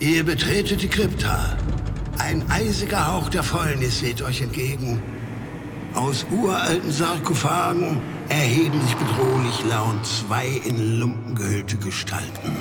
[0.00, 1.58] Ihr betretet die Krypta.
[2.16, 5.02] Ein eisiger Hauch der Fäulnis weht euch entgegen.
[5.92, 7.98] Aus uralten Sarkophagen
[8.30, 12.56] erheben sich bedrohlich laut zwei in Lumpen gehüllte Gestalten.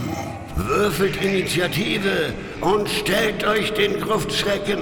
[0.58, 4.80] Würfelt Initiative und stellt euch den Gruftschrecken.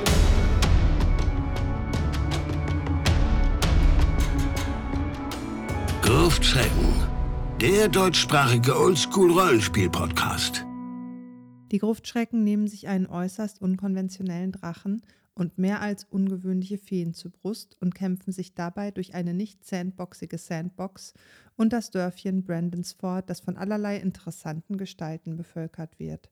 [6.02, 7.04] Gruftschrecken,
[7.62, 10.67] der deutschsprachige Oldschool-Rollenspiel-Podcast.
[11.72, 15.02] Die Gruftschrecken nehmen sich einen äußerst unkonventionellen Drachen
[15.34, 20.38] und mehr als ungewöhnliche Feen zur Brust und kämpfen sich dabei durch eine nicht sandboxige
[20.38, 21.14] Sandbox
[21.56, 26.32] und das Dörfchen Brandonsford, das von allerlei interessanten Gestalten bevölkert wird.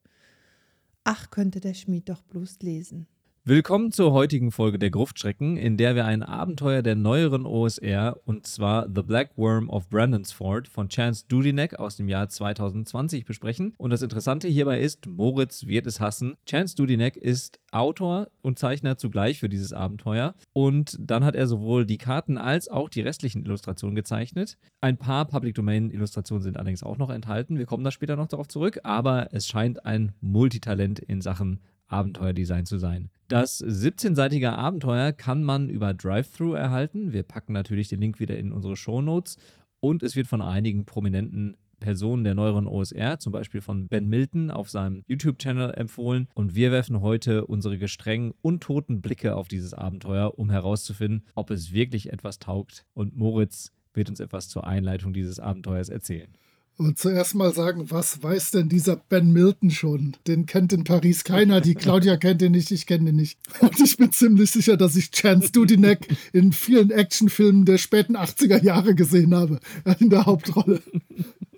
[1.04, 3.06] Ach, könnte der Schmied doch bloß lesen.
[3.48, 8.44] Willkommen zur heutigen Folge der Gruftschrecken, in der wir ein Abenteuer der neueren OSR und
[8.44, 13.72] zwar The Black Worm of Brandonsford von Chance Dudinek aus dem Jahr 2020 besprechen.
[13.78, 16.34] Und das Interessante hierbei ist, Moritz wird es hassen.
[16.44, 21.86] Chance Dudinek ist Autor und Zeichner zugleich für dieses Abenteuer und dann hat er sowohl
[21.86, 24.58] die Karten als auch die restlichen Illustrationen gezeichnet.
[24.80, 27.58] Ein paar Public Domain Illustrationen sind allerdings auch noch enthalten.
[27.58, 32.66] Wir kommen da später noch darauf zurück, aber es scheint ein Multitalent in Sachen Abenteuerdesign
[32.66, 33.10] zu sein.
[33.28, 37.12] Das 17-seitige Abenteuer kann man über Drive-Thru erhalten.
[37.12, 39.36] Wir packen natürlich den Link wieder in unsere Show Notes
[39.80, 44.50] und es wird von einigen prominenten Personen der neueren OSR, zum Beispiel von Ben Milton
[44.50, 46.28] auf seinem YouTube-Channel empfohlen.
[46.34, 51.50] Und wir werfen heute unsere gestrengen und toten Blicke auf dieses Abenteuer, um herauszufinden, ob
[51.50, 52.86] es wirklich etwas taugt.
[52.94, 56.32] Und Moritz wird uns etwas zur Einleitung dieses Abenteuers erzählen.
[56.78, 60.14] Und zuerst mal sagen, was weiß denn dieser Ben Milton schon?
[60.26, 63.38] Den kennt in Paris keiner, die Claudia kennt ihn nicht, ich kenne ihn nicht.
[63.60, 68.62] Und ich bin ziemlich sicher, dass ich Chance Dudinek in vielen Actionfilmen der späten 80er
[68.62, 69.58] Jahre gesehen habe,
[70.00, 70.82] in der Hauptrolle.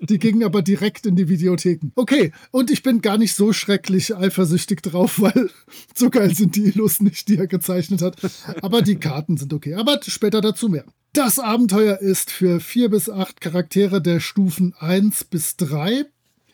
[0.01, 1.91] Die gingen aber direkt in die Videotheken.
[1.97, 5.51] Okay, und ich bin gar nicht so schrecklich eifersüchtig drauf, weil
[5.95, 8.17] so geil sind die Illus nicht, die er gezeichnet hat.
[8.63, 9.75] Aber die Karten sind okay.
[9.75, 10.85] Aber später dazu mehr.
[11.13, 16.05] Das Abenteuer ist für vier bis acht Charaktere der Stufen 1 bis 3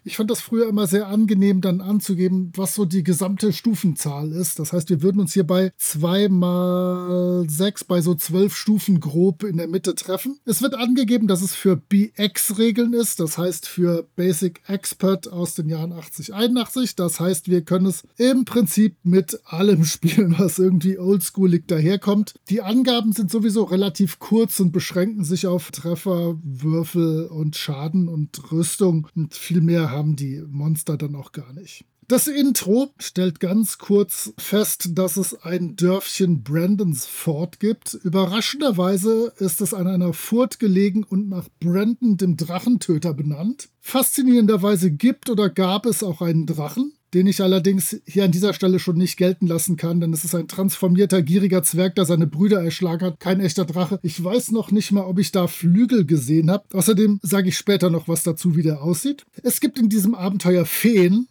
[0.04, 4.58] ich fand das früher immer sehr angenehm, dann anzugeben, was so die gesamte Stufenzahl ist.
[4.58, 9.44] Das heißt, wir würden uns hier bei 2 mal 6 bei so 12 Stufen grob
[9.44, 10.38] in der Mitte treffen.
[10.44, 13.18] Es wird angegeben, dass es für BX-Regeln ist.
[13.18, 16.96] Das heißt für Basic Expert aus den Jahren 80, 81.
[16.96, 22.34] Das heißt, wir können es im Prinzip mit allem spielen, was irgendwie oldschoolig daherkommt.
[22.50, 28.52] Die Angaben sind sowieso relativ kurz und beschränken sich auf Treffer, Würfel und Schaden und
[28.52, 29.08] Rüstung.
[29.16, 31.84] Und viel mehr haben die Monster dann auch gar nicht.
[32.06, 37.94] Das Intro stellt ganz kurz fest, dass es ein Dörfchen Brandons Fort gibt.
[37.94, 43.70] Überraschenderweise ist es an einer Furt gelegen und nach Brandon, dem Drachentöter, benannt.
[43.80, 48.80] Faszinierenderweise gibt oder gab es auch einen Drachen den ich allerdings hier an dieser Stelle
[48.80, 52.62] schon nicht gelten lassen kann, denn es ist ein transformierter, gieriger Zwerg, der seine Brüder
[52.62, 54.00] erschlagen hat, kein echter Drache.
[54.02, 56.64] Ich weiß noch nicht mal, ob ich da Flügel gesehen habe.
[56.72, 59.24] Außerdem sage ich später noch was dazu, wie der aussieht.
[59.42, 61.28] Es gibt in diesem Abenteuer Feen,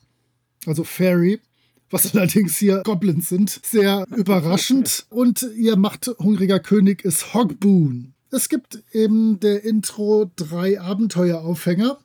[0.65, 1.41] also Fairy,
[1.89, 5.05] was allerdings hier Goblins sind, sehr überraschend.
[5.09, 8.13] Und ihr machthungriger König ist Hogboon.
[8.31, 11.99] Es gibt in der Intro drei Abenteueraufhänger.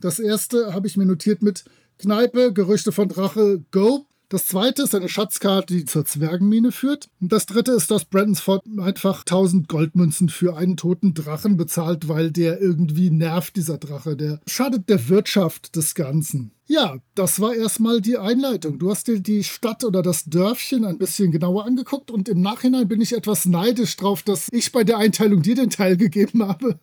[0.00, 1.64] Das erste habe ich mir notiert mit
[2.02, 4.06] Kneipe, Gerüchte von Drache, Go.
[4.28, 7.08] Das zweite ist eine Schatzkarte, die zur Zwergenmine führt.
[7.20, 12.32] Und das dritte ist, dass Brandonsford einfach 1000 Goldmünzen für einen toten Drachen bezahlt, weil
[12.32, 14.16] der irgendwie nervt, dieser Drache.
[14.16, 16.50] Der schadet der Wirtschaft des Ganzen.
[16.66, 18.80] Ja, das war erstmal die Einleitung.
[18.80, 22.88] Du hast dir die Stadt oder das Dörfchen ein bisschen genauer angeguckt und im Nachhinein
[22.88, 26.80] bin ich etwas neidisch drauf, dass ich bei der Einteilung dir den Teil gegeben habe.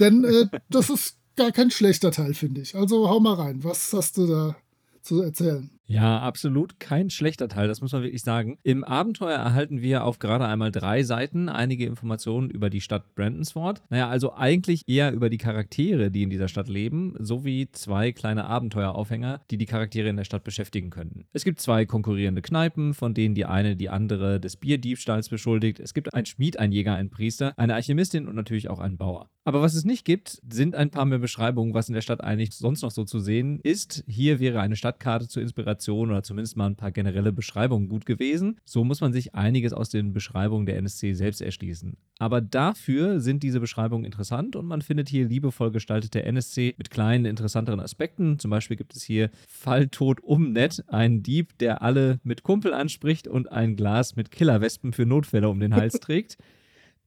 [0.00, 2.74] Denn äh, das ist gar kein schlechter Teil, finde ich.
[2.74, 3.64] Also hau mal rein.
[3.64, 4.56] Was hast du da
[5.00, 5.70] zu erzählen?
[5.90, 8.58] Ja, absolut kein schlechter Teil, das muss man wirklich sagen.
[8.62, 13.80] Im Abenteuer erhalten wir auf gerade einmal drei Seiten einige Informationen über die Stadt Brandonsford.
[13.88, 18.44] Naja, also eigentlich eher über die Charaktere, die in dieser Stadt leben, sowie zwei kleine
[18.44, 21.24] Abenteueraufhänger, die die Charaktere in der Stadt beschäftigen könnten.
[21.32, 25.80] Es gibt zwei konkurrierende Kneipen, von denen die eine die andere des Bierdiebstahls beschuldigt.
[25.80, 29.30] Es gibt einen Schmied, einen Jäger, einen Priester, eine Alchemistin und natürlich auch einen Bauer.
[29.44, 32.54] Aber was es nicht gibt, sind ein paar mehr Beschreibungen, was in der Stadt eigentlich
[32.54, 34.04] sonst noch so zu sehen ist.
[34.06, 38.58] Hier wäre eine Stadtkarte zur Inspiration oder zumindest mal ein paar generelle Beschreibungen gut gewesen.
[38.64, 41.96] So muss man sich einiges aus den Beschreibungen der NSC selbst erschließen.
[42.18, 47.24] Aber dafür sind diese Beschreibungen interessant und man findet hier liebevoll gestaltete NSC mit kleinen,
[47.24, 48.38] interessanteren Aspekten.
[48.38, 53.28] Zum Beispiel gibt es hier Falltot um nett, einen Dieb, der alle mit Kumpel anspricht
[53.28, 56.38] und ein Glas mit Killerwespen für Notfälle um den Hals trägt.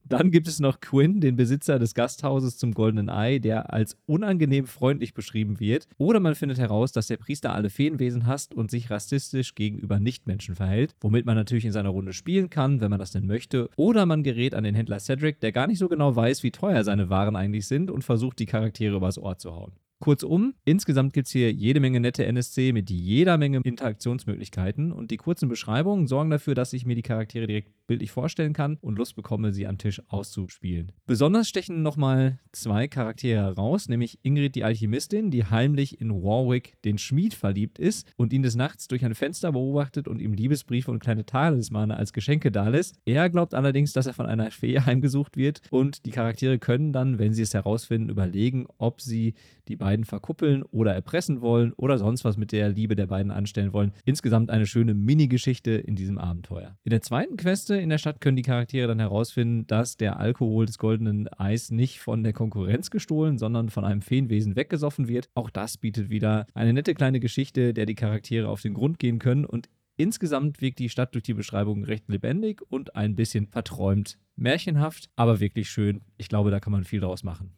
[0.05, 4.65] Dann gibt es noch Quinn, den Besitzer des Gasthauses zum Goldenen Ei, der als unangenehm
[4.65, 5.87] freundlich beschrieben wird.
[5.97, 10.55] Oder man findet heraus, dass der Priester alle Feenwesen hasst und sich rassistisch gegenüber Nichtmenschen
[10.55, 13.69] verhält, womit man natürlich in seiner Runde spielen kann, wenn man das denn möchte.
[13.77, 16.83] Oder man gerät an den Händler Cedric, der gar nicht so genau weiß, wie teuer
[16.83, 19.73] seine Waren eigentlich sind und versucht, die Charaktere übers Ohr zu hauen.
[20.01, 25.17] Kurzum, insgesamt gibt es hier jede Menge nette NSC mit jeder Menge Interaktionsmöglichkeiten und die
[25.17, 29.15] kurzen Beschreibungen sorgen dafür, dass ich mir die Charaktere direkt bildlich vorstellen kann und Lust
[29.15, 30.93] bekomme, sie am Tisch auszuspielen.
[31.05, 36.97] Besonders stechen nochmal zwei Charaktere heraus, nämlich Ingrid die Alchemistin, die heimlich in Warwick den
[36.97, 40.99] Schmied verliebt ist und ihn des Nachts durch ein Fenster beobachtet und ihm Liebesbriefe und
[40.99, 42.95] kleine Talismane als Geschenke dalässt.
[43.05, 47.19] Er glaubt allerdings, dass er von einer Fee heimgesucht wird und die Charaktere können dann,
[47.19, 49.33] wenn sie es herausfinden, überlegen, ob sie
[49.71, 53.73] die beiden verkuppeln oder erpressen wollen oder sonst was mit der Liebe der beiden anstellen
[53.73, 53.93] wollen.
[54.03, 56.77] Insgesamt eine schöne Mini-Geschichte in diesem Abenteuer.
[56.83, 60.65] In der zweiten Queste in der Stadt können die Charaktere dann herausfinden, dass der Alkohol
[60.65, 65.29] des goldenen Eis nicht von der Konkurrenz gestohlen, sondern von einem Feenwesen weggesoffen wird.
[65.33, 69.19] Auch das bietet wieder eine nette kleine Geschichte, der die Charaktere auf den Grund gehen
[69.19, 74.17] können und Insgesamt wirkt die Stadt durch die Beschreibung recht lebendig und ein bisschen verträumt.
[74.35, 76.01] Märchenhaft, aber wirklich schön.
[76.17, 77.53] Ich glaube, da kann man viel draus machen.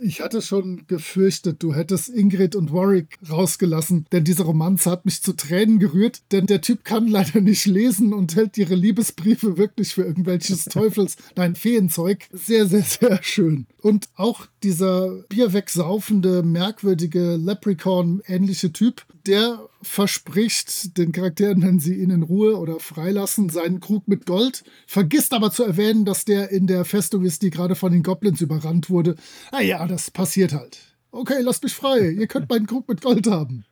[0.00, 5.22] Ich hatte schon gefürchtet, du hättest Ingrid und Warwick rausgelassen, denn diese Romanze hat mich
[5.22, 9.94] zu Tränen gerührt, denn der Typ kann leider nicht lesen und hält ihre Liebesbriefe wirklich
[9.94, 12.28] für irgendwelches Teufels, nein, Feenzeug.
[12.32, 13.66] Sehr, sehr, sehr schön.
[13.82, 22.22] Und auch dieser bierwegsaufende, merkwürdige Leprechaun-ähnliche Typ, der verspricht den Charakteren, wenn sie ihn in
[22.22, 26.84] Ruhe oder freilassen, seinen Krug mit Gold, vergisst aber zu erwähnen, dass der in der
[26.84, 29.16] Festung ist, die gerade von den Goblins überrannt wurde.
[29.50, 30.78] Ah ja, das passiert halt.
[31.10, 33.64] Okay, lasst mich frei, ihr könnt meinen Krug mit Gold haben.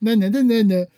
[0.00, 0.88] Ne, ne, ne, ne, ne.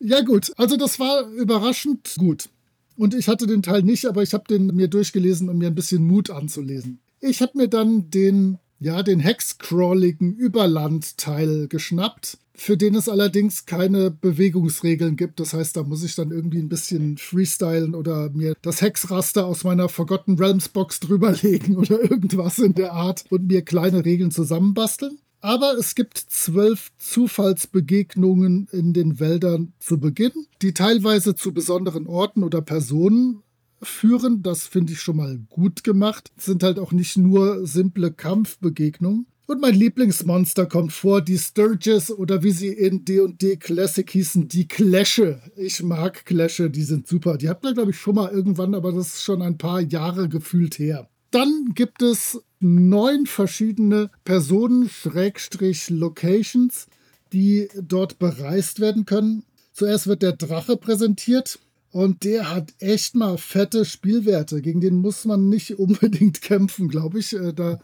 [0.00, 2.48] Ja gut, also das war überraschend gut.
[2.96, 5.74] Und ich hatte den Teil nicht, aber ich habe den mir durchgelesen, um mir ein
[5.74, 6.98] bisschen Mut anzulesen.
[7.20, 14.10] Ich habe mir dann den, ja, den hexcrawligen Überland-Teil geschnappt für den es allerdings keine
[14.10, 15.38] Bewegungsregeln gibt.
[15.38, 19.62] Das heißt, da muss ich dann irgendwie ein bisschen freestylen oder mir das Hexraster aus
[19.62, 25.18] meiner Forgotten Realms Box drüberlegen oder irgendwas in der Art und mir kleine Regeln zusammenbasteln.
[25.40, 32.42] Aber es gibt zwölf Zufallsbegegnungen in den Wäldern zu Beginn, die teilweise zu besonderen Orten
[32.42, 33.44] oder Personen
[33.80, 34.42] führen.
[34.42, 36.32] Das finde ich schon mal gut gemacht.
[36.36, 39.26] Es sind halt auch nicht nur simple Kampfbegegnungen.
[39.48, 44.68] Und mein Lieblingsmonster kommt vor, die Sturges oder wie sie in D&D Classic hießen, die
[44.68, 45.40] Clashe.
[45.56, 47.38] Ich mag Clashe, die sind super.
[47.38, 50.28] Die hatten wir, glaube ich, schon mal irgendwann, aber das ist schon ein paar Jahre
[50.28, 51.08] gefühlt her.
[51.30, 56.86] Dann gibt es neun verschiedene Personen, Schrägstrich Locations,
[57.32, 59.44] die dort bereist werden können.
[59.72, 61.58] Zuerst wird der Drache präsentiert.
[61.90, 64.60] Und der hat echt mal fette Spielwerte.
[64.60, 67.34] Gegen den muss man nicht unbedingt kämpfen, glaube ich.
[67.34, 67.78] Äh, da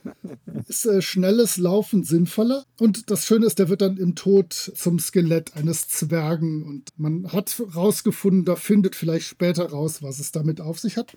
[0.69, 2.65] ist äh, schnelles Laufen sinnvoller.
[2.79, 6.63] Und das Schöne ist, der wird dann im Tod zum Skelett eines Zwergen.
[6.63, 11.17] Und man hat rausgefunden, da findet vielleicht später raus, was es damit auf sich hat.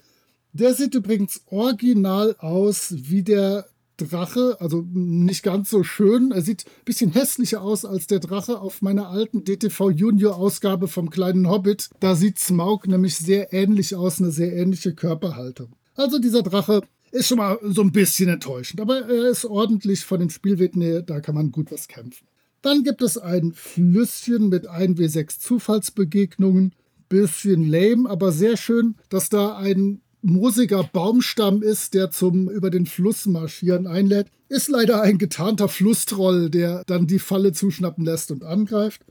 [0.54, 6.32] Der sieht übrigens original aus wie der Drache, also nicht ganz so schön.
[6.32, 10.88] Er sieht ein bisschen hässlicher aus als der Drache auf meiner alten DTV Junior Ausgabe
[10.88, 11.90] vom kleinen Hobbit.
[12.00, 15.76] Da sieht Smaug nämlich sehr ähnlich aus, eine sehr ähnliche Körperhaltung.
[15.96, 20.20] Also dieser Drache ist schon mal so ein bisschen enttäuschend, aber er ist ordentlich von
[20.20, 22.28] den Spielwerten her, da kann man gut was kämpfen.
[22.62, 26.74] Dann gibt es ein Flüsschen mit 1W6 Zufallsbegegnungen.
[27.10, 32.86] Bisschen lame, aber sehr schön, dass da ein moosiger Baumstamm ist, der zum über den
[32.86, 38.44] Fluss marschieren einlädt, ist leider ein getarnter Flusstroll, der dann die Falle zuschnappen lässt und
[38.44, 39.04] angreift.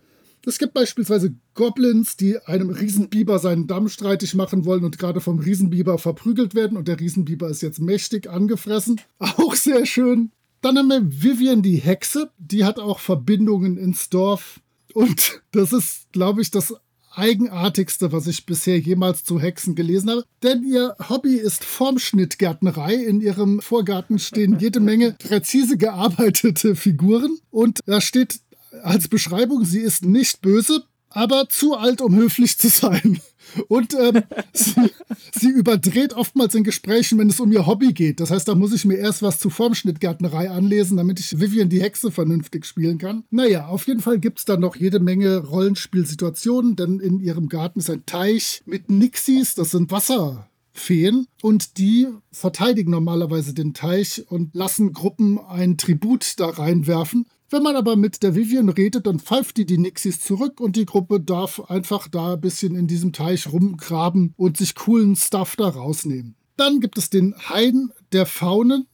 [0.48, 5.40] Es gibt beispielsweise Goblins, die einem Riesenbiber seinen Damm streitig machen wollen und gerade vom
[5.40, 9.00] Riesenbiber verprügelt werden und der Riesenbiber ist jetzt mächtig angefressen.
[9.18, 10.30] Auch sehr schön.
[10.60, 14.60] Dann haben wir Vivian die Hexe, die hat auch Verbindungen ins Dorf.
[14.94, 16.74] Und das ist, glaube ich, das
[17.16, 20.24] eigenartigste, was ich bisher jemals zu Hexen gelesen habe.
[20.42, 22.94] Denn ihr Hobby ist Formschnittgärtnerei.
[22.94, 27.38] In ihrem Vorgarten stehen jede Menge präzise gearbeitete Figuren.
[27.50, 28.40] Und da steht
[28.82, 33.20] als Beschreibung, sie ist nicht böse, aber zu alt, um höflich zu sein.
[33.68, 34.22] Und ähm,
[34.52, 34.90] sie,
[35.32, 38.20] sie, überdreht oftmals in Gesprächen, wenn es um ihr Hobby geht.
[38.20, 41.82] Das heißt, da muss ich mir erst was zu Formschnittgärtnerei anlesen, damit ich Vivian die
[41.82, 43.24] Hexe vernünftig spielen kann.
[43.30, 47.80] Naja, auf jeden Fall gibt es da noch jede Menge Rollenspielsituationen, denn in ihrem Garten
[47.80, 54.54] ist ein Teich mit Nixies, das sind Wasserfeen und die verteidigen normalerweise den Teich und
[54.54, 57.26] lassen Gruppen ein Tribut da reinwerfen.
[57.48, 60.86] Wenn man aber mit der Vivian redet, dann pfeift die die Nixies zurück und die
[60.86, 65.68] Gruppe darf einfach da ein bisschen in diesem Teich rumgraben und sich coolen Stuff da
[65.68, 66.34] rausnehmen.
[66.56, 68.86] Dann gibt es den Hain der Faunen,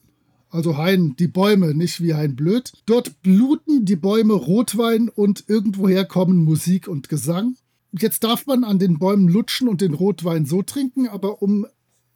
[0.49, 2.73] also Hain, die Bäume, nicht wie Hain blöd.
[2.85, 7.55] Dort bluten die Bäume Rotwein und irgendwoher kommen Musik und Gesang.
[7.91, 11.65] Jetzt darf man an den Bäumen lutschen und den Rotwein so trinken, aber um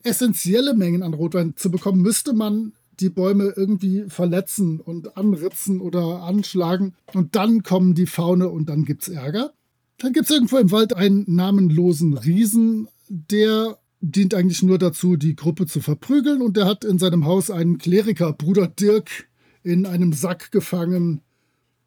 [0.04, 6.24] essentielle Mengen an Rotwein zu bekommen, müsste man die Bäume irgendwie verletzen und anritzen oder
[6.24, 6.96] anschlagen.
[7.14, 9.54] Und dann kommen die Faune und dann gibt es Ärger.
[9.98, 15.36] Dann gibt es irgendwo im Wald einen namenlosen Riesen, der dient eigentlich nur dazu, die
[15.36, 16.42] Gruppe zu verprügeln.
[16.42, 19.28] Und der hat in seinem Haus einen Kleriker, Bruder Dirk,
[19.64, 21.22] in einem Sack gefangen.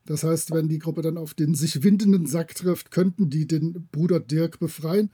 [0.06, 3.88] Das heißt, wenn die Gruppe dann auf den sich windenden Sack trifft, könnten die den
[3.92, 5.10] Bruder Dirk befreien.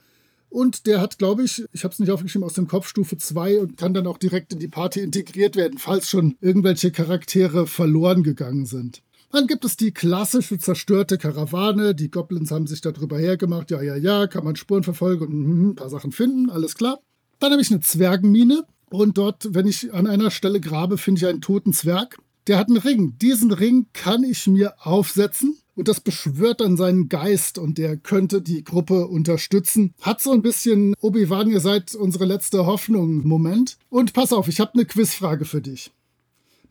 [0.57, 3.61] Und der hat, glaube ich, ich habe es nicht aufgeschrieben, aus dem Kopf Stufe 2
[3.61, 8.23] und kann dann auch direkt in die Party integriert werden, falls schon irgendwelche Charaktere verloren
[8.23, 9.03] gegangen sind.
[9.31, 11.95] Dann gibt es die klassische zerstörte Karawane.
[11.95, 13.71] Die Goblins haben sich darüber hergemacht.
[13.71, 16.49] Ja, ja, ja, kann man Spuren verfolgen und ein paar Sachen finden.
[16.49, 17.01] Alles klar.
[17.39, 18.65] Dann habe ich eine Zwergenmine.
[18.89, 22.17] Und dort, wenn ich an einer Stelle grabe, finde ich einen toten Zwerg.
[22.47, 23.19] Der hat einen Ring.
[23.21, 28.43] Diesen Ring kann ich mir aufsetzen und das beschwört dann seinen Geist und der könnte
[28.43, 29.95] die Gruppe unterstützen.
[30.01, 33.77] Hat so ein bisschen Obi-Wan, ihr seid unsere letzte Hoffnung Moment.
[33.91, 35.93] Und pass auf, ich habe eine Quizfrage für dich.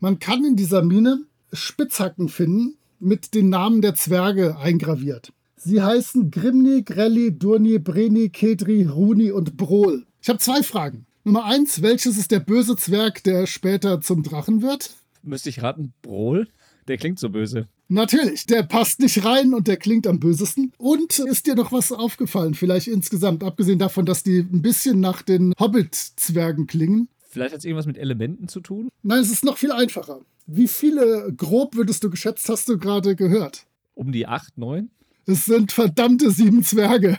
[0.00, 1.20] Man kann in dieser Mine
[1.52, 5.32] Spitzhacken finden mit den Namen der Zwerge eingraviert.
[5.56, 10.04] Sie heißen Grimni, Grelli, Durni, Breni, Kedri, Runi und Brol.
[10.20, 11.06] Ich habe zwei Fragen.
[11.24, 14.90] Nummer eins, welches ist der böse Zwerg, der später zum Drachen wird?
[15.22, 16.48] Müsste ich raten, Brol?
[16.88, 17.68] Der klingt so böse.
[17.88, 20.72] Natürlich, der passt nicht rein und der klingt am bösesten.
[20.78, 25.22] Und ist dir noch was aufgefallen, vielleicht insgesamt, abgesehen davon, dass die ein bisschen nach
[25.22, 27.08] den Hobbit-Zwergen klingen?
[27.28, 28.88] Vielleicht hat es irgendwas mit Elementen zu tun?
[29.02, 30.20] Nein, es ist noch viel einfacher.
[30.46, 33.66] Wie viele grob würdest du geschätzt, hast du gerade gehört?
[33.94, 34.90] Um die acht, neun?
[35.26, 37.18] Es sind verdammte sieben Zwerge.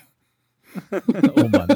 [0.91, 1.67] oh Mann.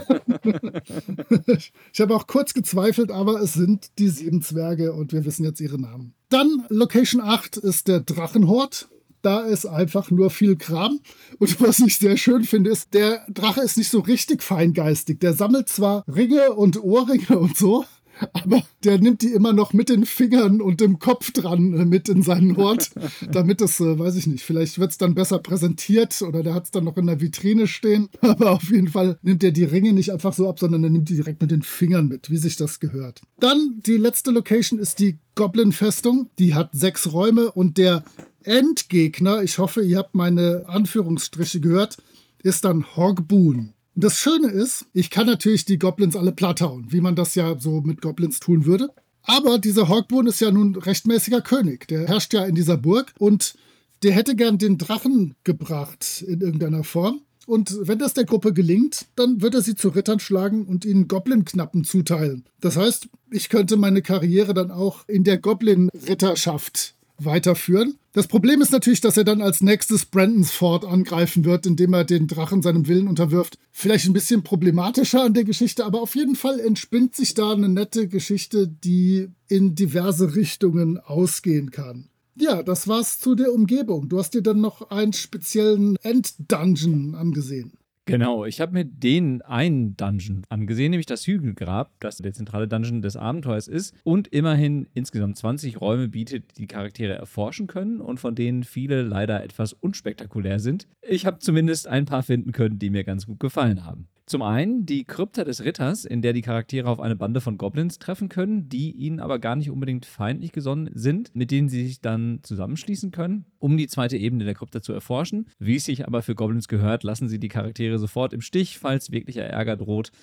[0.44, 5.62] Ich habe auch kurz gezweifelt, aber es sind die sieben Zwerge und wir wissen jetzt
[5.62, 6.14] ihre Namen.
[6.30, 8.88] Dann Location 8 ist der Drachenhort.
[9.22, 11.00] Da ist einfach nur viel Kram.
[11.38, 15.20] Und was ich sehr schön finde, ist, der Drache ist nicht so richtig feingeistig.
[15.20, 17.86] Der sammelt zwar Ringe und Ohrringe und so,
[18.34, 22.10] aber der nimmt die immer noch mit den Fingern und dem Kopf dran äh, mit
[22.10, 22.92] in seinen Hort,
[23.32, 26.66] damit es, äh, weiß ich nicht, vielleicht wird es dann besser präsentiert oder der hat
[26.66, 28.10] es dann noch in der Vitrine stehen.
[28.22, 31.10] Aber auf jeden Fall nimmt er die Ringe nicht einfach so ab, sondern er nimmt
[31.10, 33.22] die direkt mit den Fingern mit, wie sich das gehört.
[33.40, 36.30] Dann die letzte Location ist die Goblin-Festung.
[36.40, 38.04] Die hat sechs Räume und der
[38.44, 41.98] Endgegner, ich hoffe, ihr habt meine Anführungsstriche gehört,
[42.44, 43.74] ist dann Hogboon.
[43.96, 47.82] Das Schöne ist, ich kann natürlich die Goblins alle platthauen, wie man das ja so
[47.82, 48.90] mit Goblins tun würde.
[49.24, 51.88] Aber dieser Hogboon ist ja nun rechtmäßiger König.
[51.88, 53.56] Der herrscht ja in dieser Burg und
[54.04, 57.22] der hätte gern den Drachen gebracht in irgendeiner Form.
[57.46, 61.08] Und wenn das der Gruppe gelingt, dann wird er sie zu Rittern schlagen und ihnen
[61.08, 62.46] Goblin-Knappen zuteilen.
[62.62, 67.96] Das heißt, ich könnte meine Karriere dann auch in der Goblin-Ritterschaft weiterführen.
[68.14, 72.04] Das Problem ist natürlich, dass er dann als nächstes Brandons Fort angreifen wird, indem er
[72.04, 73.58] den Drachen seinem Willen unterwirft.
[73.72, 77.70] Vielleicht ein bisschen problematischer an der Geschichte, aber auf jeden Fall entspinnt sich da eine
[77.70, 82.10] nette Geschichte, die in diverse Richtungen ausgehen kann.
[82.36, 84.10] Ja, das war's zu der Umgebung.
[84.10, 87.74] Du hast dir dann noch einen speziellen Enddungeon angesehen.
[88.12, 93.02] Genau, ich habe mir den einen Dungeon angesehen, nämlich das Hügelgrab, das der zentrale Dungeon
[93.02, 98.36] des Abenteuers ist und immerhin insgesamt 20 Räume bietet, die Charaktere erforschen können und von
[98.36, 100.88] denen viele leider etwas unspektakulär sind.
[101.02, 104.08] Ich habe zumindest ein paar finden können, die mir ganz gut gefallen haben.
[104.32, 108.00] Zum einen die Krypta des Ritters, in der die Charaktere auf eine Bande von Goblins
[108.00, 112.00] treffen können, die ihnen aber gar nicht unbedingt feindlich gesonnen sind, mit denen sie sich
[112.00, 115.50] dann zusammenschließen können, um die zweite Ebene der Krypta zu erforschen.
[115.60, 119.12] Wie es sich aber für Goblins gehört, lassen sie die Charaktere sofort im Stich, falls
[119.12, 120.14] wirklicher Ärger droht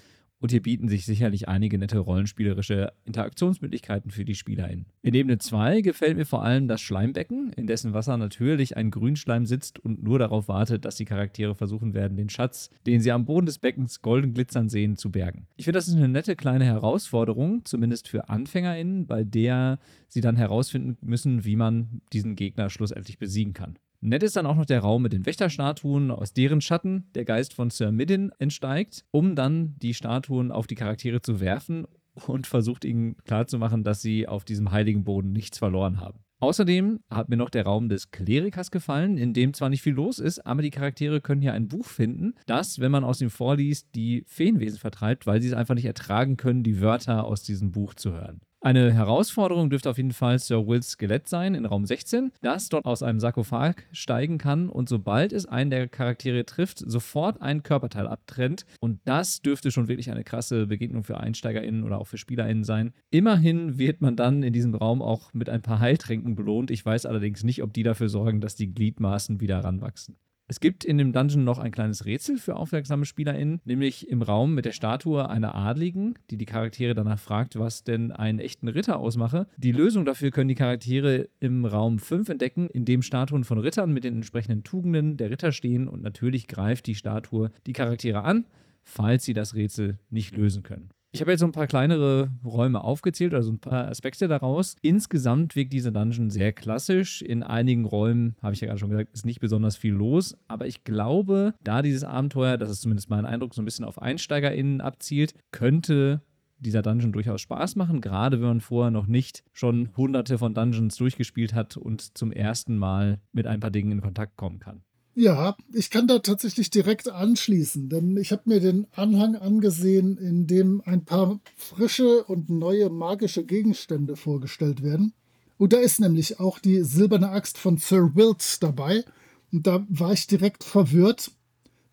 [0.40, 4.86] und hier bieten sich sicherlich einige nette rollenspielerische Interaktionsmöglichkeiten für die SpielerInnen.
[5.02, 9.46] In Ebene 2 gefällt mir vor allem das Schleimbecken, in dessen Wasser natürlich ein Grünschleim
[9.46, 13.24] sitzt und nur darauf wartet, dass die Charaktere versuchen werden, den Schatz, den sie am
[13.24, 15.46] Boden des Beckens golden glitzern sehen, zu bergen.
[15.56, 19.78] Ich finde, das ist eine nette kleine Herausforderung, zumindest für AnfängerInnen, bei der
[20.08, 23.78] sie dann herausfinden müssen, wie man diesen Gegner schlussendlich besiegen kann.
[24.00, 27.52] Nett ist dann auch noch der Raum mit den Wächterstatuen, aus deren Schatten der Geist
[27.52, 31.86] von Sir Midden entsteigt, um dann die Statuen auf die Charaktere zu werfen
[32.26, 36.20] und versucht ihnen klarzumachen, dass sie auf diesem heiligen Boden nichts verloren haben.
[36.40, 40.20] Außerdem hat mir noch der Raum des Klerikers gefallen, in dem zwar nicht viel los
[40.20, 43.88] ist, aber die Charaktere können hier ein Buch finden, das, wenn man aus ihm vorliest,
[43.96, 47.94] die Feenwesen vertreibt, weil sie es einfach nicht ertragen können, die Wörter aus diesem Buch
[47.94, 48.40] zu hören.
[48.60, 52.86] Eine Herausforderung dürfte auf jeden Fall Sir Wills Skelett sein in Raum 16, das dort
[52.86, 58.08] aus einem Sarkophag steigen kann und sobald es einen der Charaktere trifft, sofort ein Körperteil
[58.08, 58.66] abtrennt.
[58.80, 62.92] Und das dürfte schon wirklich eine krasse Begegnung für EinsteigerInnen oder auch für SpielerInnen sein.
[63.10, 66.72] Immerhin wird man dann in diesem Raum auch mit ein paar Heiltränken belohnt.
[66.72, 70.16] Ich weiß allerdings nicht, ob die dafür sorgen, dass die Gliedmaßen wieder ranwachsen.
[70.50, 74.54] Es gibt in dem Dungeon noch ein kleines Rätsel für aufmerksame SpielerInnen, nämlich im Raum
[74.54, 78.98] mit der Statue einer Adligen, die die Charaktere danach fragt, was denn einen echten Ritter
[78.98, 79.46] ausmache.
[79.58, 83.92] Die Lösung dafür können die Charaktere im Raum 5 entdecken, in dem Statuen von Rittern
[83.92, 88.46] mit den entsprechenden Tugenden der Ritter stehen und natürlich greift die Statue die Charaktere an,
[88.82, 90.88] falls sie das Rätsel nicht lösen können.
[91.18, 94.76] Ich habe jetzt so ein paar kleinere Räume aufgezählt, also ein paar Aspekte daraus.
[94.82, 97.22] Insgesamt wirkt dieser Dungeon sehr klassisch.
[97.22, 100.36] In einigen Räumen, habe ich ja gerade schon gesagt, ist nicht besonders viel los.
[100.46, 104.00] Aber ich glaube, da dieses Abenteuer, das ist zumindest mein Eindruck, so ein bisschen auf
[104.00, 106.22] EinsteigerInnen abzielt, könnte
[106.60, 110.94] dieser Dungeon durchaus Spaß machen, gerade wenn man vorher noch nicht schon hunderte von Dungeons
[110.94, 114.82] durchgespielt hat und zum ersten Mal mit ein paar Dingen in Kontakt kommen kann.
[115.20, 120.46] Ja, ich kann da tatsächlich direkt anschließen, denn ich habe mir den Anhang angesehen, in
[120.46, 125.12] dem ein paar frische und neue magische Gegenstände vorgestellt werden.
[125.56, 129.02] Und da ist nämlich auch die silberne Axt von Sir Wilt dabei.
[129.50, 131.32] Und da war ich direkt verwirrt,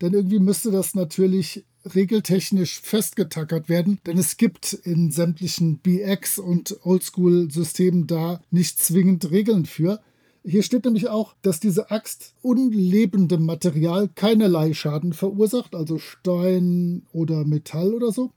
[0.00, 1.66] denn irgendwie müsste das natürlich
[1.96, 9.66] regeltechnisch festgetackert werden, denn es gibt in sämtlichen BX und Oldschool-Systemen da nicht zwingend Regeln
[9.66, 10.00] für.
[10.48, 17.44] Hier steht nämlich auch, dass diese Axt unlebendem Material keinerlei Schaden verursacht, also Stein oder
[17.44, 18.30] Metall oder so,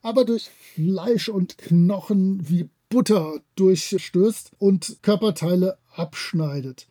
[0.00, 6.88] aber durch Fleisch und Knochen wie Butter durchstößt und Körperteile abschneidet.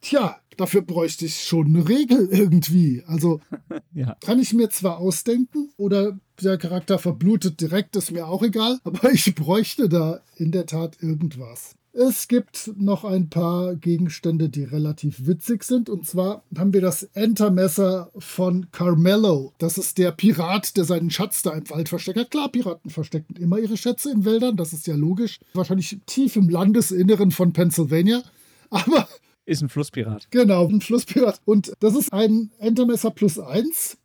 [0.00, 3.02] Tja, dafür bräuchte ich schon eine Regel irgendwie.
[3.06, 3.42] Also
[3.92, 4.16] ja.
[4.24, 9.12] kann ich mir zwar ausdenken oder der Charakter verblutet direkt, ist mir auch egal, aber
[9.12, 11.76] ich bräuchte da in der Tat irgendwas.
[11.98, 15.88] Es gibt noch ein paar Gegenstände, die relativ witzig sind.
[15.88, 19.54] Und zwar haben wir das Entermesser von Carmelo.
[19.56, 22.30] Das ist der Pirat, der seinen Schatz da im Wald versteckt hat.
[22.30, 25.40] Klar, Piraten verstecken immer ihre Schätze in Wäldern, das ist ja logisch.
[25.54, 28.22] Wahrscheinlich tief im Landesinneren von Pennsylvania.
[28.70, 29.08] Aber.
[29.46, 30.30] Ist ein Flusspirat.
[30.30, 31.40] Genau, ein Flusspirat.
[31.46, 33.96] Und das ist ein Entermesser plus eins.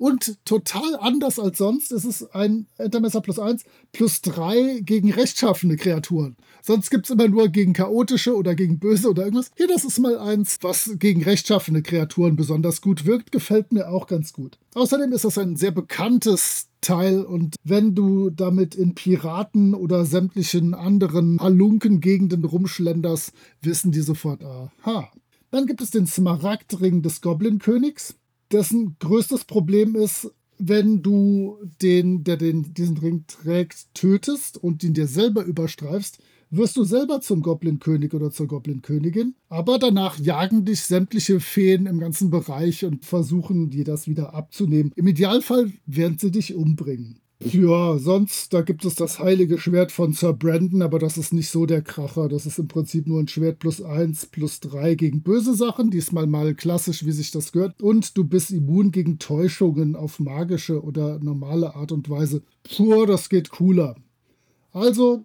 [0.00, 5.76] Und total anders als sonst ist es ein Entermesser plus 1 plus 3 gegen rechtschaffene
[5.76, 6.38] Kreaturen.
[6.62, 9.50] Sonst gibt es immer nur gegen chaotische oder gegen böse oder irgendwas.
[9.58, 13.30] Hier, das ist mal eins, was gegen rechtschaffene Kreaturen besonders gut wirkt.
[13.30, 14.58] Gefällt mir auch ganz gut.
[14.72, 20.72] Außerdem ist das ein sehr bekanntes Teil und wenn du damit in Piraten oder sämtlichen
[20.72, 25.10] anderen Halunken-Gegenden rumschlenderst, wissen die sofort, aha.
[25.50, 28.14] Dann gibt es den Smaragdring des Goblin-Königs
[28.52, 34.92] dessen größtes Problem ist, wenn du den, der den, diesen Ring trägt, tötest und ihn
[34.92, 36.18] dir selber überstreifst,
[36.50, 39.34] wirst du selber zum Goblin-König oder zur Goblin-Königin.
[39.48, 44.92] Aber danach jagen dich sämtliche Feen im ganzen Bereich und versuchen dir das wieder abzunehmen.
[44.96, 47.19] Im Idealfall werden sie dich umbringen.
[47.42, 51.48] Ja, sonst, da gibt es das heilige Schwert von Sir Brandon, aber das ist nicht
[51.48, 52.28] so der Kracher.
[52.28, 55.90] Das ist im Prinzip nur ein Schwert plus 1, plus 3 gegen böse Sachen.
[55.90, 57.80] Diesmal mal klassisch, wie sich das gehört.
[57.80, 62.42] Und du bist immun gegen Täuschungen auf magische oder normale Art und Weise.
[62.76, 63.96] Puh, das geht cooler.
[64.72, 65.24] Also,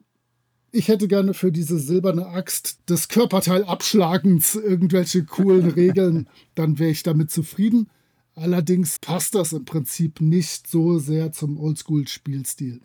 [0.71, 6.29] ich hätte gerne für diese silberne Axt des Körperteilabschlagens irgendwelche coolen Regeln.
[6.55, 7.89] Dann wäre ich damit zufrieden.
[8.35, 12.81] Allerdings passt das im Prinzip nicht so sehr zum Oldschool-Spielstil.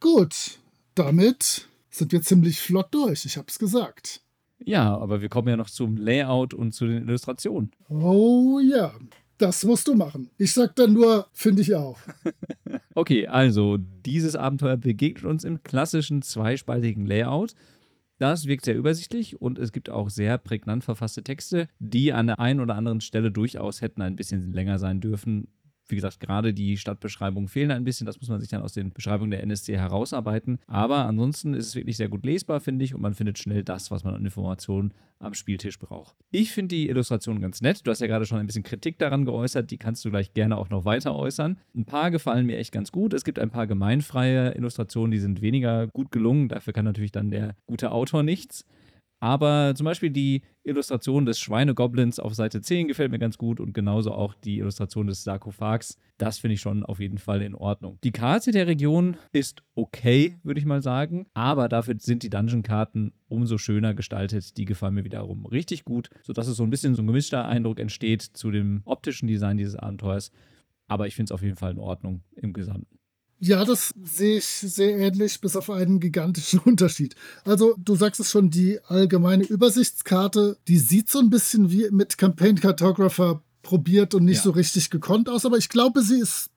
[0.00, 0.58] Gut,
[0.94, 4.22] damit sind wir ziemlich flott durch, ich hab's gesagt.
[4.64, 7.72] Ja, aber wir kommen ja noch zum Layout und zu den Illustrationen.
[7.88, 8.94] Oh ja,
[9.36, 10.30] das musst du machen.
[10.38, 11.98] Ich sag dann nur, finde ich auch.
[12.94, 17.54] okay, also dieses Abenteuer begegnet uns im klassischen zweispaltigen Layout.
[18.24, 22.40] Das wirkt sehr übersichtlich und es gibt auch sehr prägnant verfasste Texte, die an der
[22.40, 25.48] einen oder anderen Stelle durchaus hätten ein bisschen länger sein dürfen
[25.88, 28.06] wie gesagt, gerade die Stadtbeschreibungen fehlen ein bisschen.
[28.06, 30.58] Das muss man sich dann aus den Beschreibungen der NSC herausarbeiten.
[30.66, 33.90] Aber ansonsten ist es wirklich sehr gut lesbar, finde ich, und man findet schnell das,
[33.90, 36.16] was man an Informationen am Spieltisch braucht.
[36.30, 37.86] Ich finde die Illustration ganz nett.
[37.86, 39.70] Du hast ja gerade schon ein bisschen Kritik daran geäußert.
[39.70, 41.58] Die kannst du gleich gerne auch noch weiter äußern.
[41.74, 43.14] Ein paar gefallen mir echt ganz gut.
[43.14, 46.48] Es gibt ein paar gemeinfreie Illustrationen, die sind weniger gut gelungen.
[46.48, 48.66] Dafür kann natürlich dann der gute Autor nichts.
[49.24, 53.72] Aber zum Beispiel die Illustration des Schweinegoblins auf Seite 10 gefällt mir ganz gut und
[53.72, 55.96] genauso auch die Illustration des Sarkophags.
[56.18, 57.98] Das finde ich schon auf jeden Fall in Ordnung.
[58.04, 63.14] Die Karte der Region ist okay, würde ich mal sagen, aber dafür sind die Dungeon-Karten
[63.26, 64.58] umso schöner gestaltet.
[64.58, 67.80] Die gefallen mir wiederum richtig gut, sodass es so ein bisschen so ein gemischter Eindruck
[67.80, 70.32] entsteht zu dem optischen Design dieses Abenteuers.
[70.86, 72.98] Aber ich finde es auf jeden Fall in Ordnung im Gesamten.
[73.46, 77.14] Ja, das sehe ich sehr ähnlich, bis auf einen gigantischen Unterschied.
[77.44, 82.16] Also, du sagst es schon, die allgemeine Übersichtskarte, die sieht so ein bisschen wie mit
[82.16, 84.44] Campaign Cartographer probiert und nicht ja.
[84.44, 86.48] so richtig gekonnt aus, aber ich glaube, sie ist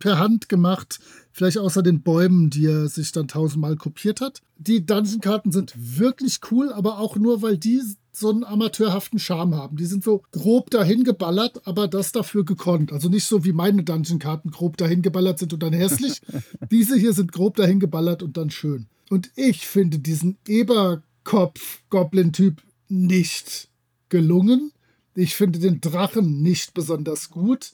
[0.00, 0.98] per Hand gemacht,
[1.30, 4.42] vielleicht außer den Bäumen, die er sich dann tausendmal kopiert hat.
[4.58, 9.76] Die Dungeon-Karten sind wirklich cool, aber auch nur, weil die so einen amateurhaften Charme haben.
[9.76, 12.92] Die sind so grob dahin geballert, aber das dafür gekonnt.
[12.92, 16.20] Also nicht so wie meine Dungeon-Karten grob dahin geballert sind und dann hässlich.
[16.70, 18.86] Diese hier sind grob dahin geballert und dann schön.
[19.08, 23.70] Und ich finde diesen Eberkopf-Goblin-Typ nicht
[24.08, 24.70] gelungen.
[25.14, 27.72] Ich finde den Drachen nicht besonders gut.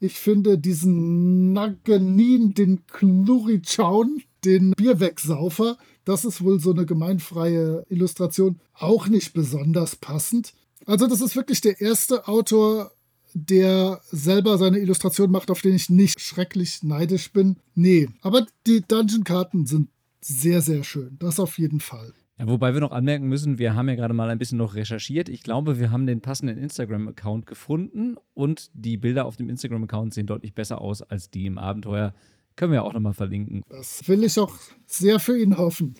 [0.00, 8.60] Ich finde diesen Naganin, den Klurichaun, den Bierwegsaufer, das ist wohl so eine gemeinfreie Illustration,
[8.74, 10.54] auch nicht besonders passend.
[10.86, 12.92] Also das ist wirklich der erste Autor,
[13.34, 17.56] der selber seine Illustration macht, auf den ich nicht schrecklich neidisch bin.
[17.74, 19.88] Nee, aber die Dungeon-Karten sind
[20.20, 21.16] sehr, sehr schön.
[21.18, 22.12] Das auf jeden Fall.
[22.38, 25.28] Ja, wobei wir noch anmerken müssen, wir haben ja gerade mal ein bisschen noch recherchiert.
[25.28, 30.26] Ich glaube, wir haben den passenden Instagram-Account gefunden und die Bilder auf dem Instagram-Account sehen
[30.26, 32.14] deutlich besser aus als die im Abenteuer.
[32.58, 33.62] Können wir auch nochmal verlinken.
[33.68, 34.54] Das will ich auch
[34.86, 35.94] sehr für ihn hoffen.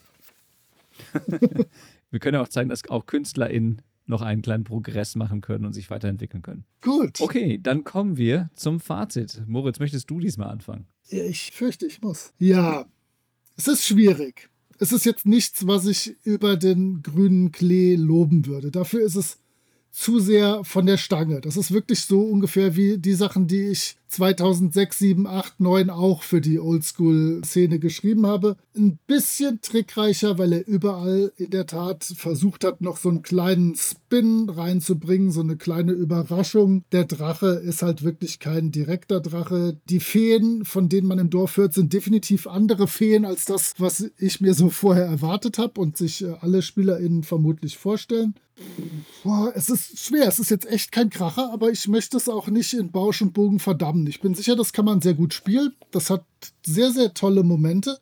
[2.10, 5.72] wir können ja auch zeigen, dass auch KünstlerInnen noch einen kleinen Progress machen können und
[5.72, 6.64] sich weiterentwickeln können.
[6.80, 7.20] Gut.
[7.20, 9.42] Okay, dann kommen wir zum Fazit.
[9.46, 10.86] Moritz, möchtest du diesmal anfangen?
[11.08, 12.32] Ja, ich fürchte, ich muss.
[12.38, 12.86] Ja,
[13.56, 18.70] es ist schwierig es ist jetzt nichts, was ich über den grünen Klee loben würde.
[18.70, 19.38] Dafür ist es
[19.90, 21.40] zu sehr von der Stange.
[21.40, 26.22] Das ist wirklich so ungefähr wie die Sachen, die ich 2006, 7, 8, 9 auch
[26.22, 28.56] für die Oldschool-Szene geschrieben habe.
[28.76, 33.74] Ein bisschen trickreicher, weil er überall in der Tat versucht hat, noch so einen kleinen
[33.76, 36.84] Spin reinzubringen, so eine kleine Überraschung.
[36.92, 39.78] Der Drache ist halt wirklich kein direkter Drache.
[39.88, 44.10] Die Feen, von denen man im Dorf hört, sind definitiv andere Feen als das, was
[44.18, 48.34] ich mir so vorher erwartet habe und sich äh, alle SpielerInnen vermutlich vorstellen.
[49.22, 50.26] Boah, es ist schwer.
[50.26, 53.32] Es ist jetzt echt kein Kracher, aber ich möchte es auch nicht in Bausch und
[53.32, 53.97] Bogen verdammen.
[54.06, 55.72] Ich bin sicher, das kann man sehr gut spielen.
[55.90, 56.24] Das hat
[56.64, 57.98] sehr, sehr tolle Momente.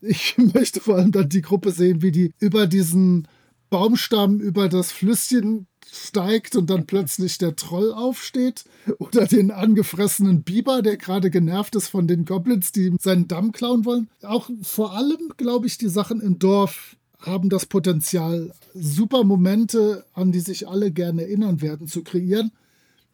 [0.00, 3.28] Ich möchte vor allem dann die Gruppe sehen, wie die über diesen
[3.70, 8.64] Baumstamm, über das Flüsschen steigt und dann plötzlich der Troll aufsteht.
[8.98, 13.84] Oder den angefressenen Biber, der gerade genervt ist von den Goblins, die seinen Damm klauen
[13.84, 14.08] wollen.
[14.22, 20.32] Auch vor allem, glaube ich, die Sachen im Dorf haben das Potenzial, super Momente, an
[20.32, 22.52] die sich alle gerne erinnern werden, zu kreieren.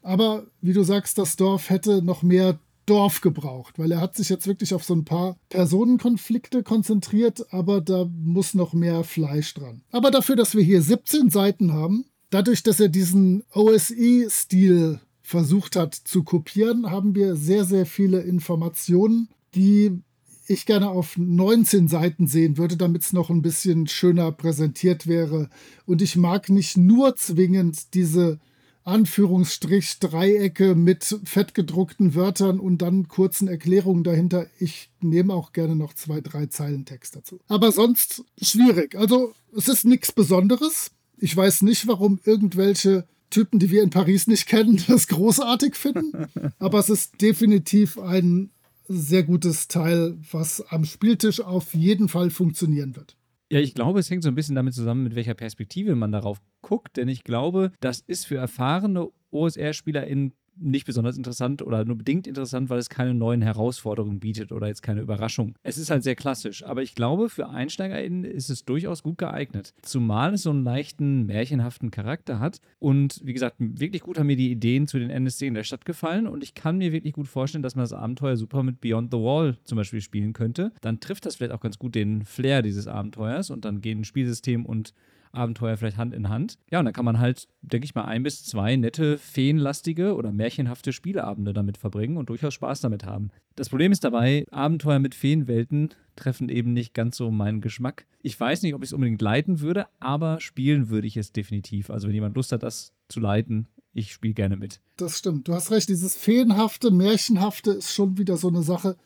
[0.03, 4.29] Aber wie du sagst, das Dorf hätte noch mehr Dorf gebraucht, weil er hat sich
[4.29, 9.81] jetzt wirklich auf so ein paar Personenkonflikte konzentriert, aber da muss noch mehr Fleisch dran.
[9.91, 15.95] Aber dafür, dass wir hier 17 Seiten haben, dadurch, dass er diesen OSI-Stil versucht hat
[15.95, 20.01] zu kopieren, haben wir sehr, sehr viele Informationen, die
[20.47, 25.49] ich gerne auf 19 Seiten sehen würde, damit es noch ein bisschen schöner präsentiert wäre.
[25.85, 28.39] Und ich mag nicht nur zwingend diese
[28.85, 34.47] Anführungsstrich Dreiecke mit fettgedruckten Wörtern und dann kurzen Erklärungen dahinter.
[34.59, 37.39] Ich nehme auch gerne noch zwei, drei Zeilen Text dazu.
[37.47, 38.95] Aber sonst schwierig.
[38.95, 40.91] Also es ist nichts Besonderes.
[41.17, 46.27] Ich weiß nicht, warum irgendwelche Typen, die wir in Paris nicht kennen, das großartig finden.
[46.59, 48.51] Aber es ist definitiv ein
[48.87, 53.15] sehr gutes Teil, was am Spieltisch auf jeden Fall funktionieren wird.
[53.53, 56.41] Ja, ich glaube, es hängt so ein bisschen damit zusammen, mit welcher Perspektive man darauf
[56.63, 62.27] guckt, denn ich glaube, das ist für erfahrene OSR-SpielerInnen nicht besonders interessant oder nur bedingt
[62.27, 65.55] interessant, weil es keine neuen Herausforderungen bietet oder jetzt keine Überraschung.
[65.63, 69.73] Es ist halt sehr klassisch, aber ich glaube, für EinsteigerInnen ist es durchaus gut geeignet.
[69.81, 72.59] Zumal es so einen leichten, märchenhaften Charakter hat.
[72.79, 75.85] Und wie gesagt, wirklich gut haben mir die Ideen zu den NSC in der Stadt
[75.85, 79.11] gefallen und ich kann mir wirklich gut vorstellen, dass man das Abenteuer super mit Beyond
[79.11, 80.71] the Wall zum Beispiel spielen könnte.
[80.81, 84.65] Dann trifft das vielleicht auch ganz gut den Flair dieses Abenteuers und dann gehen Spielsystem
[84.65, 84.93] und
[85.33, 86.57] Abenteuer vielleicht Hand in Hand.
[86.71, 90.31] Ja, und dann kann man halt, denke ich mal, ein bis zwei nette, feenlastige oder
[90.31, 93.31] märchenhafte Spieleabende damit verbringen und durchaus Spaß damit haben.
[93.55, 98.05] Das Problem ist dabei, Abenteuer mit Feenwelten treffen eben nicht ganz so meinen Geschmack.
[98.21, 101.89] Ich weiß nicht, ob ich es unbedingt leiten würde, aber spielen würde ich es definitiv.
[101.89, 104.81] Also wenn jemand Lust hat, das zu leiten, ich spiele gerne mit.
[104.97, 105.47] Das stimmt.
[105.47, 108.97] Du hast recht, dieses Feenhafte, Märchenhafte ist schon wieder so eine Sache,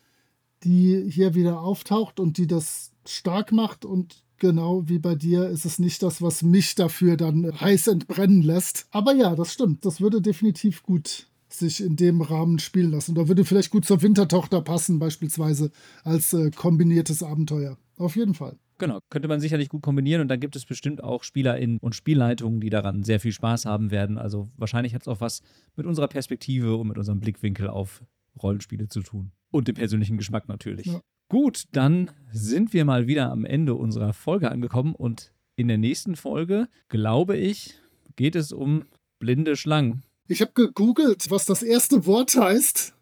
[0.63, 5.65] die hier wieder auftaucht und die das stark macht und genau wie bei dir ist
[5.65, 8.88] es nicht das, was mich dafür dann heiß entbrennen lässt.
[8.91, 9.86] Aber ja, das stimmt.
[9.86, 13.15] Das würde definitiv gut sich in dem Rahmen spielen lassen.
[13.15, 15.71] Da würde vielleicht gut zur Wintertochter passen, beispielsweise
[16.04, 17.78] als äh, kombiniertes Abenteuer.
[17.97, 18.58] Auf jeden Fall.
[18.80, 22.60] Genau, könnte man sicherlich gut kombinieren und dann gibt es bestimmt auch SpielerInnen und Spielleitungen,
[22.60, 24.19] die daran sehr viel Spaß haben werden.
[24.19, 25.41] Also wahrscheinlich hat es auch was
[25.76, 28.04] mit unserer Perspektive und mit unserem Blickwinkel auf
[28.41, 29.32] Rollenspiele zu tun.
[29.50, 30.86] Und dem persönlichen Geschmack natürlich.
[30.86, 31.02] Ja.
[31.30, 36.16] Gut, dann sind wir mal wieder am Ende unserer Folge angekommen und in der nächsten
[36.16, 37.74] Folge, glaube ich,
[38.16, 38.86] geht es um
[39.20, 40.04] blinde Schlangen.
[40.30, 42.94] Ich habe gegoogelt, was das erste Wort heißt.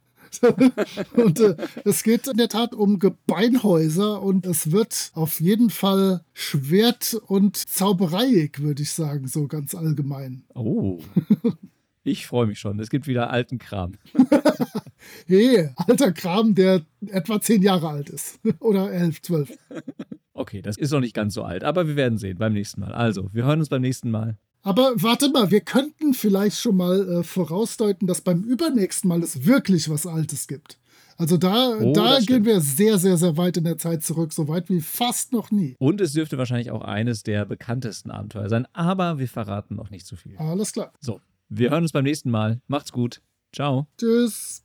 [1.13, 6.25] und äh, es geht in der Tat um Gebeinhäuser und es wird auf jeden Fall
[6.33, 10.45] Schwert- und Zaubereiig, würde ich sagen, so ganz allgemein.
[10.55, 10.99] Oh.
[12.07, 12.79] Ich freue mich schon.
[12.79, 13.93] Es gibt wieder alten Kram.
[15.27, 18.39] hey, alter Kram, der etwa zehn Jahre alt ist.
[18.59, 19.51] Oder elf, zwölf.
[20.33, 22.93] Okay, das ist noch nicht ganz so alt, aber wir werden sehen beim nächsten Mal.
[22.93, 24.37] Also, wir hören uns beim nächsten Mal.
[24.63, 29.45] Aber warte mal, wir könnten vielleicht schon mal äh, vorausdeuten, dass beim übernächsten Mal es
[29.45, 30.79] wirklich was Altes gibt.
[31.17, 34.47] Also da, Oh, da gehen wir sehr, sehr, sehr weit in der Zeit zurück, so
[34.47, 35.75] weit wie fast noch nie.
[35.79, 40.05] Und es dürfte wahrscheinlich auch eines der bekanntesten Abenteuer sein, aber wir verraten noch nicht
[40.05, 40.35] zu viel.
[40.37, 40.91] Alles klar.
[40.99, 42.59] So, wir hören uns beim nächsten Mal.
[42.67, 43.21] Macht's gut.
[43.53, 43.87] Ciao.
[43.97, 44.64] Tschüss.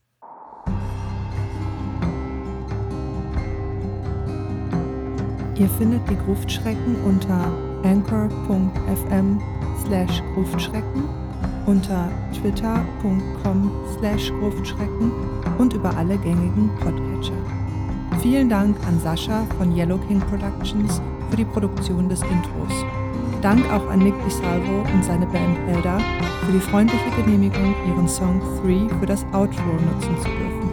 [5.60, 7.52] Ihr findet die Gruftschrecken unter
[7.84, 9.38] anchor.fm
[9.84, 11.04] slash Gruftschrecken,
[11.66, 15.12] unter twitter.com slash Gruftschrecken
[15.58, 17.36] und über alle gängigen Podcatcher.
[18.22, 22.72] Vielen Dank an Sascha von Yellow King Productions für die Produktion des Intros.
[23.42, 25.98] Dank auch an Nick DiSalvo und seine Band Elda
[26.46, 30.70] für die freundliche Genehmigung, ihren Song 3 für das Outro nutzen zu dürfen.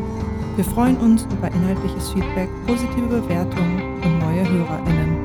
[0.56, 3.97] Wir freuen uns über inhaltliches Feedback, positive Bewertungen
[4.48, 5.17] HörerInnen.